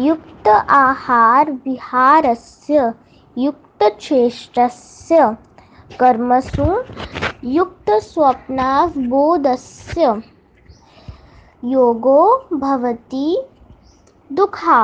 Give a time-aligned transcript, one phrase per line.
[0.00, 2.90] युक्त आहार विहारस्य
[3.38, 5.26] युक्तचेष्टस्य
[6.00, 6.66] कर्मसु
[7.56, 10.14] युक्तस्वप्नावबोधस्य
[11.72, 13.26] योगो भवति
[14.32, 14.80] दुःखा।